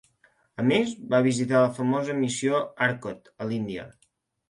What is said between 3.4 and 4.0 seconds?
l'Índia.